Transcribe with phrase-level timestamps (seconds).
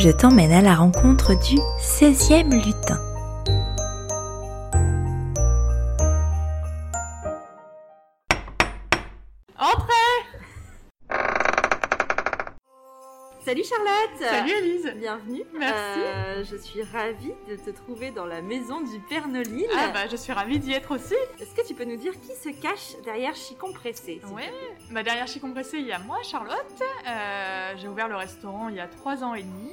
[0.00, 2.98] Je t'emmène à la rencontre du 16e lutin.
[13.50, 14.20] Salut Charlotte.
[14.20, 15.42] Salut Elise Bienvenue.
[15.58, 15.98] Merci.
[16.04, 19.66] Euh, Je suis ravie de te trouver dans la maison du Père Nolil.
[19.76, 21.16] Ah bah je suis ravie d'y être aussi.
[21.40, 24.52] Est-ce que tu peux nous dire qui se cache derrière Chicon Pressé Ouais,
[24.92, 28.76] bah derrière chez Compressé il y a moi Charlotte, Euh, j'ai ouvert le restaurant il
[28.76, 29.72] y a 3 ans et demi,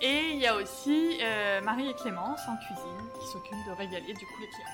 [0.00, 4.14] et il y a aussi euh, Marie et Clémence en cuisine qui s'occupent de régaler
[4.14, 4.68] du coup les clients.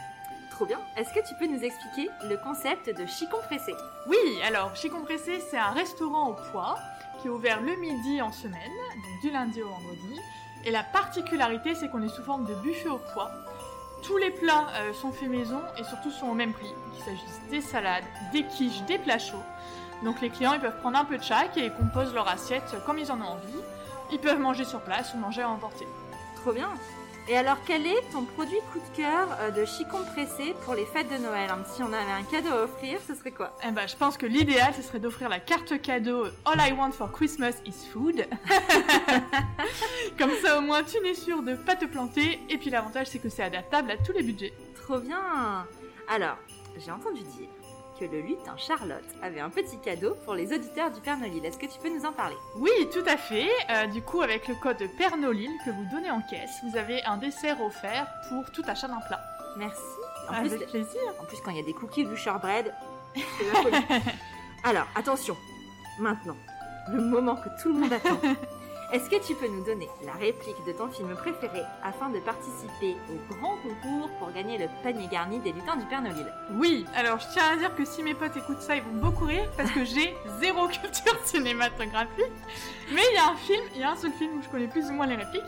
[0.53, 0.78] Trop bien.
[0.97, 3.75] Est-ce que tu peux nous expliquer le concept de Chicon Pressé?
[4.06, 4.16] Oui,
[4.47, 6.78] alors chez Compressé c'est un restaurant au poids
[7.20, 10.20] qui est ouvert le midi en semaine, donc du lundi au vendredi,
[10.64, 13.30] et la particularité c'est qu'on est sous forme de buffet au poids.
[14.02, 17.41] Tous les plats euh, sont faits maison et surtout sont au même prix, qu'il s'agisse
[17.50, 19.42] des salades, des quiches, des plats chauds.
[20.05, 22.98] Donc les clients ils peuvent prendre un peu de chaque et composent leur assiette comme
[22.98, 23.62] ils en ont envie.
[24.12, 25.86] Ils peuvent manger sur place ou manger à emporter.
[26.36, 26.70] Trop bien
[27.31, 30.87] Et alors, quel est ton produit coup de cœur euh, de Chicon Pressé pour les
[30.87, 31.51] fêtes de Noël?
[31.75, 33.55] Si on avait un cadeau à offrir, ce serait quoi?
[33.62, 36.93] Eh ben, je pense que l'idéal ce serait d'offrir la carte cadeau All I Want
[36.93, 38.27] for Christmas is Food.
[40.19, 43.19] comme ça au moins tu n'es sûr de pas te planter et puis l'avantage c'est
[43.19, 44.55] que c'est adaptable à tous les budgets.
[44.83, 45.67] Trop bien
[46.09, 46.38] Alors,
[46.78, 47.49] j'ai entendu dire
[47.98, 51.44] que le lutin Charlotte avait un petit cadeau pour les auditeurs du Père Nolil.
[51.44, 52.36] Est-ce que tu peux nous en parler?
[52.56, 53.48] Oui, tout à fait.
[53.70, 57.16] Euh, du coup, avec le code Pernolil que vous donnez en caisse, vous avez un
[57.16, 59.20] dessert offert pour tout achat d'un plat.
[59.56, 59.81] Merci.
[60.28, 61.00] En, Avec plus, plaisir.
[61.20, 62.72] en plus, quand il y a des cookies du shortbread,
[63.14, 64.03] c'est la folie.
[64.64, 65.37] Alors, attention.
[65.98, 66.37] Maintenant,
[66.92, 68.19] le moment que tout le monde attend.
[68.91, 72.97] Est-ce que tu peux nous donner la réplique de ton film préféré afin de participer
[73.10, 77.19] au grand concours pour gagner le panier garni des lutins du Père Nolil Oui, alors
[77.21, 79.71] je tiens à dire que si mes potes écoutent ça, ils vont beaucoup rire parce
[79.72, 82.32] que j'ai zéro culture cinématographique.
[82.94, 84.69] Mais il y a un film, il y a un seul film où je connais
[84.69, 85.43] plus ou moins les répliques.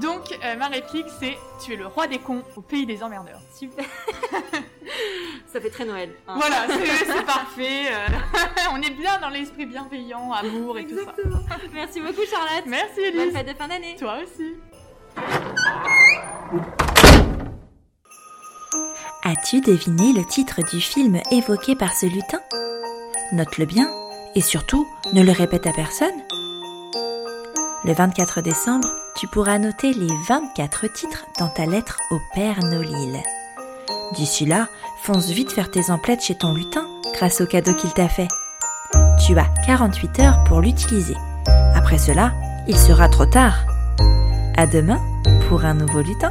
[0.00, 3.38] Donc euh, ma réplique c'est Tu es le roi des cons au pays des emmerdeurs.
[3.56, 3.84] Super.
[5.46, 6.10] Ça fait très Noël.
[6.26, 6.34] hein.
[6.36, 7.84] Voilà, c'est c'est parfait.
[9.24, 11.00] Dans l'esprit bienveillant, amour et tout ça.
[11.02, 11.40] Exactement.
[11.72, 12.64] Merci beaucoup Charlotte.
[12.66, 13.34] Merci Bonne Elise.
[13.34, 13.96] fête de fin d'année.
[13.98, 14.56] Toi aussi.
[19.22, 22.40] As-tu deviné le titre du film évoqué par ce lutin?
[23.32, 23.88] Note-le bien
[24.34, 26.20] et surtout ne le répète à personne.
[27.84, 33.22] Le 24 décembre, tu pourras noter les 24 titres dans ta lettre au Père Nolil.
[34.12, 34.68] D'ici là,
[35.02, 38.28] fonce vite faire tes emplettes chez ton lutin grâce au cadeau qu'il t'a fait.
[39.26, 41.16] Tu as 48 heures pour l'utiliser.
[41.74, 42.32] Après cela,
[42.68, 43.64] il sera trop tard.
[44.54, 45.00] À demain
[45.48, 46.30] pour un nouveau lutin.